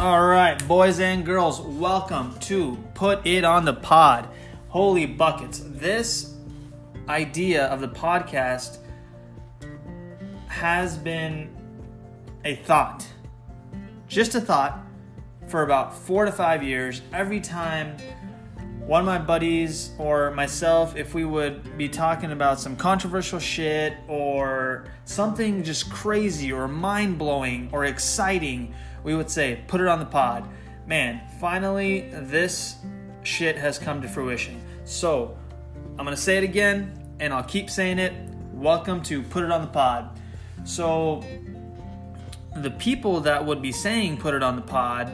[0.00, 4.30] All right, boys and girls, welcome to Put It on the Pod.
[4.68, 5.60] Holy buckets.
[5.62, 6.36] This
[7.06, 8.78] idea of the podcast
[10.46, 11.54] has been
[12.46, 13.06] a thought.
[14.08, 14.78] Just a thought
[15.48, 17.02] for about four to five years.
[17.12, 17.98] Every time
[18.86, 23.98] one of my buddies or myself, if we would be talking about some controversial shit
[24.08, 29.98] or something just crazy or mind blowing or exciting, we would say, put it on
[29.98, 30.48] the pod.
[30.86, 32.76] Man, finally, this
[33.22, 34.60] shit has come to fruition.
[34.84, 35.36] So,
[35.98, 38.12] I'm gonna say it again and I'll keep saying it.
[38.52, 40.18] Welcome to Put It on the Pod.
[40.64, 41.24] So,
[42.56, 45.08] the people that would be saying put it on the pod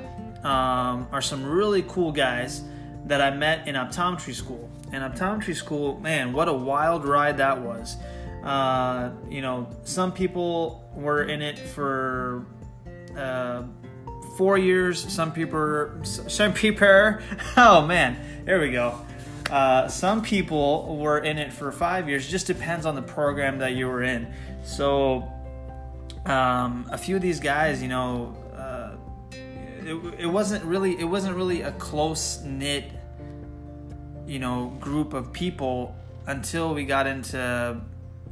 [0.45, 2.63] um, are some really cool guys
[3.05, 4.71] that I met in optometry school.
[4.93, 7.97] In optometry school, man, what a wild ride that was.
[8.43, 12.47] Uh, you know, some people were in it for
[13.17, 13.63] uh,
[14.37, 15.13] four years.
[15.13, 16.77] Some people, some people.
[17.57, 19.01] Oh man, there we go.
[19.51, 22.29] Uh, some people were in it for five years.
[22.29, 24.33] Just depends on the program that you were in.
[24.65, 25.31] So,
[26.25, 28.97] um, a few of these guys, you know, uh,
[29.85, 32.91] it, it wasn't really it wasn't really a close knit,
[34.27, 35.95] you know, group of people
[36.27, 37.81] until we got into,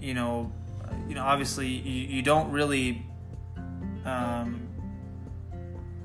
[0.00, 0.52] you know,
[1.08, 3.06] you know, obviously you, you don't really
[4.05, 4.64] um,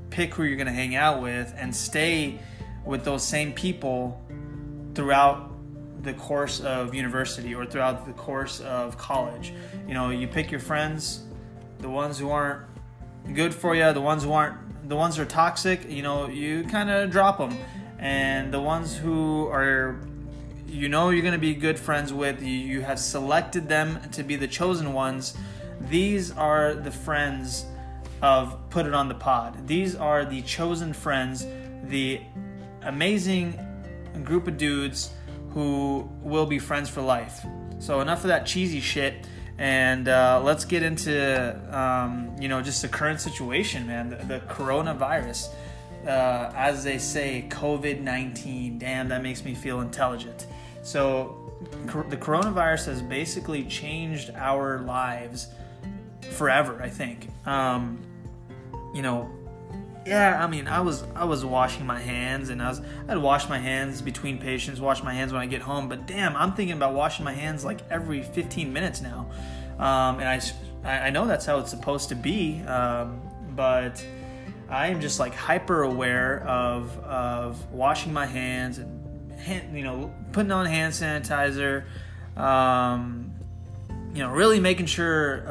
[0.09, 2.39] pick who you're going to hang out with and stay
[2.85, 4.21] with those same people
[4.95, 5.51] throughout
[6.03, 9.53] the course of university or throughout the course of college.
[9.87, 11.23] You know, you pick your friends,
[11.79, 12.65] the ones who aren't
[13.33, 16.63] good for you, the ones who aren't the ones who are toxic, you know, you
[16.63, 17.55] kind of drop them.
[17.99, 19.99] And the ones who are
[20.69, 24.23] you know you're going to be good friends with, you, you have selected them to
[24.23, 25.35] be the chosen ones.
[25.81, 27.65] These are the friends
[28.21, 29.67] of Put It on the Pod.
[29.67, 31.45] These are the chosen friends,
[31.83, 32.21] the
[32.83, 33.57] amazing
[34.23, 35.11] group of dudes
[35.51, 37.45] who will be friends for life.
[37.79, 39.27] So, enough of that cheesy shit.
[39.57, 44.09] And uh, let's get into, um, you know, just the current situation, man.
[44.09, 45.49] The, the coronavirus.
[46.05, 48.79] Uh, as they say, COVID 19.
[48.79, 50.47] Damn, that makes me feel intelligent.
[50.81, 51.51] So,
[52.09, 55.47] the coronavirus has basically changed our lives
[56.31, 57.27] forever, I think.
[57.45, 57.99] Um,
[58.93, 59.29] you know,
[60.05, 63.47] yeah, I mean, I was I was washing my hands, and I was I'd wash
[63.47, 65.87] my hands between patients, wash my hands when I get home.
[65.87, 69.29] But damn, I'm thinking about washing my hands like every 15 minutes now,
[69.77, 70.41] um, and I
[70.83, 73.21] I know that's how it's supposed to be, um,
[73.55, 74.03] but
[74.69, 80.13] I am just like hyper aware of of washing my hands and hand, you know
[80.31, 81.85] putting on hand sanitizer,
[82.37, 83.31] um,
[84.13, 85.47] you know, really making sure.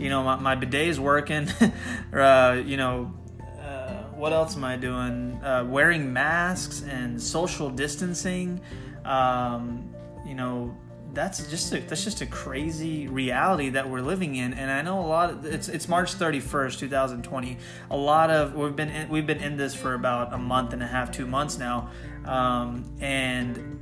[0.00, 1.46] You know, my, my bidet is working.
[2.14, 3.12] uh, you know,
[3.60, 5.38] uh, what else am I doing?
[5.44, 8.62] Uh, wearing masks and social distancing.
[9.04, 9.94] Um,
[10.26, 10.74] you know,
[11.12, 14.54] that's just a, that's just a crazy reality that we're living in.
[14.54, 15.30] And I know a lot.
[15.30, 17.58] Of, it's it's March thirty first, two thousand twenty.
[17.90, 20.82] A lot of we've been in, we've been in this for about a month and
[20.82, 21.90] a half, two months now,
[22.24, 23.79] um, and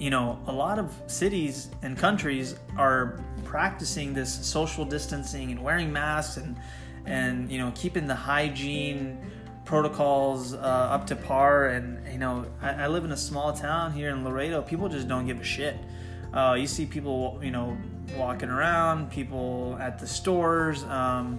[0.00, 5.92] you know, a lot of cities and countries are practicing this social distancing and wearing
[5.92, 6.56] masks and
[7.04, 9.18] and you know keeping the hygiene
[9.66, 11.68] protocols uh, up to par.
[11.68, 14.62] And you know, I, I, live in a small town here in Laredo.
[14.62, 15.76] People just don't give a shit.
[16.32, 17.76] Uh, you see people, you know,
[18.16, 21.38] walking around, people at the stores, um,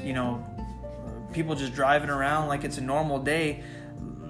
[0.00, 0.46] you know,
[1.32, 3.64] people just driving around like it's a normal day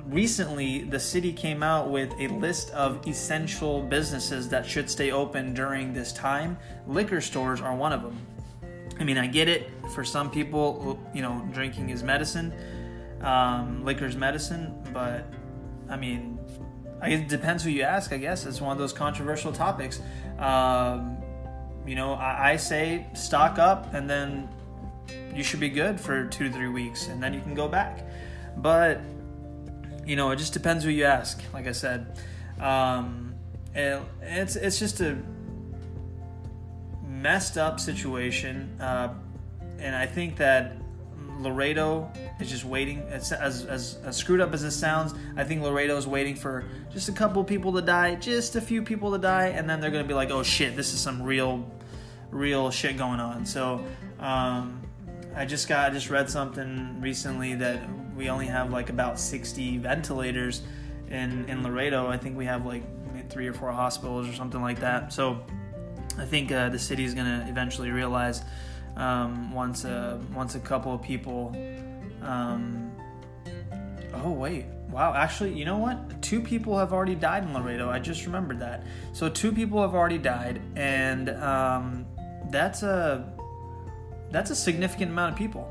[0.09, 5.55] recently the city came out with a list of essential businesses that should stay open
[5.55, 6.57] during this time.
[6.87, 8.19] Liquor stores are one of them.
[8.99, 9.71] I mean, I get it.
[9.95, 12.53] For some people, you know, drinking is medicine,
[13.21, 15.27] um, liquor is medicine, but
[15.89, 16.39] I mean,
[17.01, 18.47] I it depends who you ask, I guess.
[18.47, 20.01] It's one of those controversial topics.
[20.39, 21.19] Um,
[21.87, 24.49] you know, I, I say stock up and then
[25.35, 28.07] you should be good for two to three weeks and then you can go back.
[28.57, 29.01] But
[30.07, 31.41] you know, it just depends who you ask.
[31.53, 32.19] Like I said,
[32.61, 33.35] um,
[33.75, 35.19] it, it's it's just a
[37.07, 39.13] messed up situation, uh,
[39.79, 40.77] and I think that
[41.39, 42.11] Laredo
[42.41, 42.99] is just waiting.
[43.11, 46.65] It's, as, as, as screwed up as this sounds, I think Laredo is waiting for
[46.93, 49.91] just a couple people to die, just a few people to die, and then they're
[49.91, 51.69] gonna be like, "Oh shit, this is some real,
[52.31, 53.85] real shit going on." So,
[54.21, 54.81] um,
[55.37, 57.83] I just got I just read something recently that
[58.17, 60.63] we only have like about 60 ventilators
[61.11, 62.09] in in Laredo.
[62.09, 62.83] I think we have like
[63.29, 65.13] three or four hospitals or something like that.
[65.13, 65.45] So
[66.19, 68.43] I think uh, the city is going to eventually realize
[68.97, 71.55] um, once a once a couple of people
[72.23, 72.93] Um,
[74.15, 75.13] oh wait, wow!
[75.15, 76.23] Actually, you know what?
[76.23, 77.91] Two people have already died in Laredo.
[77.91, 78.85] I just remembered that.
[79.13, 82.07] So two people have already died, and um,
[82.51, 83.33] that's a
[84.31, 85.71] that's a significant amount of people.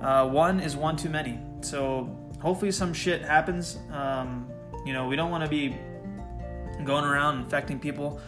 [0.00, 1.38] Uh, one is one too many.
[1.60, 2.08] So
[2.40, 3.78] hopefully some shit happens.
[3.90, 4.48] Um,
[4.84, 5.76] you know, we don't want to be
[6.84, 8.20] going around infecting people,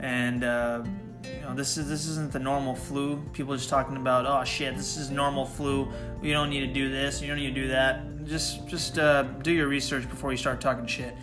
[0.00, 0.84] and uh,
[1.24, 3.22] you know this is this isn't the normal flu.
[3.32, 5.90] People just talking about oh shit, this is normal flu.
[6.22, 7.20] You don't need to do this.
[7.20, 8.24] You don't need to do that.
[8.26, 11.14] Just just uh, do your research before you start talking shit.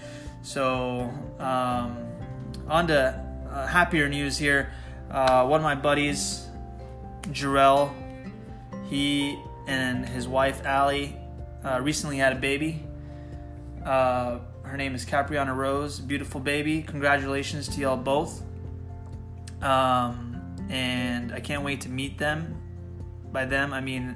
[0.41, 1.09] So
[1.39, 1.97] um,
[2.67, 4.73] on to uh, happier news here.
[5.09, 6.47] Uh, one of my buddies,
[7.23, 7.93] Jarrell,
[8.89, 11.15] he and his wife Allie
[11.63, 12.83] uh, recently had a baby.
[13.85, 16.81] Uh, her name is Capriana Rose, beautiful baby.
[16.81, 18.41] Congratulations to y'all both.
[19.61, 22.57] Um, and I can't wait to meet them.
[23.31, 24.15] By them, I mean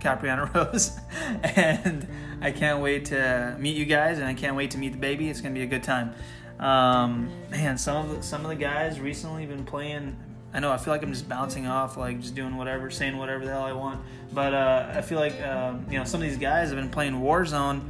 [0.00, 0.98] Capriana Rose.
[1.42, 2.06] and
[2.40, 5.28] I can't wait to meet you guys, and I can't wait to meet the baby.
[5.28, 6.14] It's gonna be a good time.
[6.58, 10.16] Um, man, some of the, some of the guys recently been playing.
[10.52, 13.44] I know I feel like I'm just bouncing off, like just doing whatever, saying whatever
[13.44, 14.00] the hell I want.
[14.32, 17.14] But uh, I feel like um, you know some of these guys have been playing
[17.14, 17.82] Warzone.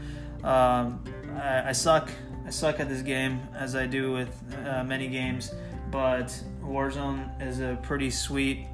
[0.44, 1.04] Um,
[1.36, 2.10] I, I, suck.
[2.46, 5.54] I suck at this game as I do with uh, many games,
[5.90, 6.28] but
[6.62, 8.66] Warzone is a pretty sweet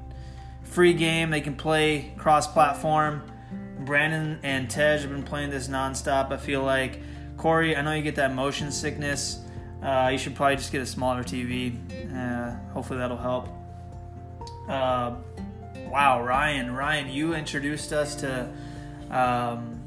[0.63, 1.29] free game.
[1.29, 3.23] They can play cross-platform.
[3.79, 6.31] Brandon and Tej have been playing this nonstop.
[6.31, 7.01] I feel like
[7.37, 7.75] Corey.
[7.75, 9.39] I know you get that motion sickness.
[9.83, 11.77] Uh, you should probably just get a smaller TV.
[12.15, 13.49] Uh, hopefully that'll help.
[14.67, 15.15] Uh,
[15.89, 18.49] wow, Ryan, Ryan, you introduced us to
[19.11, 19.81] um,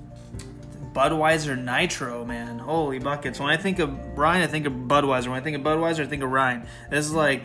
[0.93, 2.59] Budweiser Nitro, man.
[2.59, 3.39] Holy buckets.
[3.41, 5.29] When I think of Ryan, I think of Budweiser.
[5.29, 6.67] When I think of Budweiser, I think of Ryan.
[6.91, 7.43] This is like,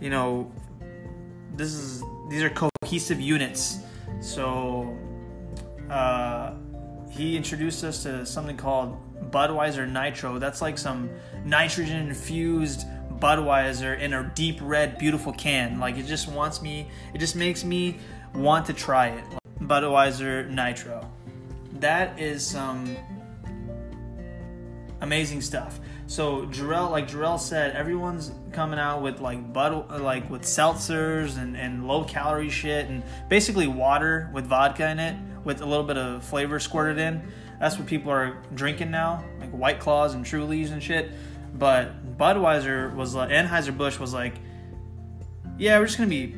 [0.00, 0.50] you know,
[1.54, 3.80] this is these are cohesive units.
[4.20, 4.96] So
[5.90, 6.54] uh,
[7.10, 8.96] he introduced us to something called
[9.30, 10.38] Budweiser Nitro.
[10.38, 11.10] That's like some
[11.44, 12.84] nitrogen infused
[13.18, 15.78] Budweiser in a deep red, beautiful can.
[15.78, 17.98] Like it just wants me, it just makes me
[18.34, 19.24] want to try it.
[19.60, 21.10] Budweiser Nitro.
[21.80, 22.96] That is some
[25.00, 25.80] amazing stuff.
[26.06, 31.56] So Jarrell, like Jarrell said, everyone's coming out with like bud, like with seltzers and,
[31.56, 35.98] and low calorie shit, and basically water with vodka in it, with a little bit
[35.98, 37.22] of flavor squirted in.
[37.60, 41.10] That's what people are drinking now, like White Claws and Trulies and shit.
[41.54, 44.34] But Budweiser was like, Anheuser Busch was like,
[45.58, 46.36] yeah, we're just gonna be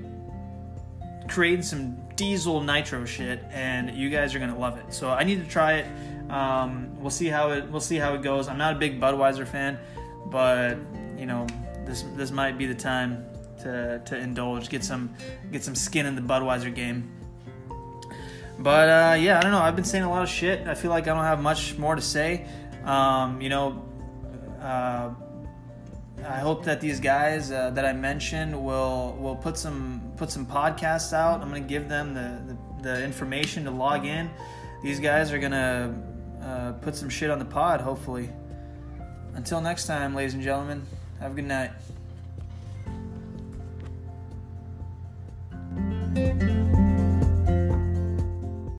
[1.29, 4.93] creating some diesel nitro shit, and you guys are gonna love it.
[4.93, 6.31] So I need to try it.
[6.31, 8.49] Um, we'll see how it we'll see how it goes.
[8.49, 9.79] I'm not a big Budweiser fan,
[10.27, 10.79] but
[11.19, 11.47] you know
[11.87, 13.25] this this might be the time
[13.63, 15.15] to to indulge, get some
[15.53, 17.11] get some skin in the Budweiser game.
[18.59, 19.61] But uh, yeah, I don't know.
[19.61, 20.67] I've been saying a lot of shit.
[20.67, 22.47] I feel like I don't have much more to say.
[22.85, 23.83] Um, you know,
[24.61, 25.11] uh,
[26.27, 30.47] I hope that these guys uh, that I mentioned will will put some put some
[30.47, 31.41] podcasts out.
[31.41, 34.31] I'm gonna give them the, the, the information to log in.
[34.83, 35.95] These guys are gonna
[36.43, 37.81] uh, put some shit on the pod.
[37.81, 38.29] Hopefully.
[39.35, 40.83] Until next time, ladies and gentlemen.
[41.21, 41.71] Have a good night.